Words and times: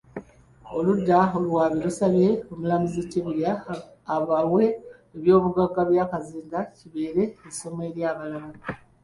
Oludda 0.75 1.19
oluwaabi 1.37 1.77
lusabye 1.85 2.29
Omulamuzi 2.51 3.01
Tibulya 3.11 3.51
abowe 4.15 4.65
eby'obugagga 5.15 5.81
bya 5.89 6.05
Kazinda, 6.11 6.59
kibeere 6.77 7.23
essomo 7.49 7.79
eri 7.89 8.01
abalala 8.11 8.57